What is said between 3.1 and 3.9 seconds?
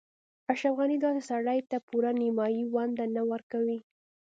نه ورکوي.